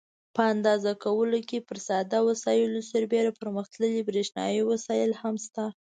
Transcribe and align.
په 0.35 0.41
اندازه 0.53 0.91
کولو 1.03 1.39
کې 1.49 1.59
پر 1.67 1.77
ساده 1.87 2.19
وسایلو 2.29 2.79
سربېره 2.91 3.31
پرمختللي 3.39 4.01
برېښنایي 4.09 4.61
وسایل 4.71 5.11
هم 5.21 5.35
شته. 5.45 5.65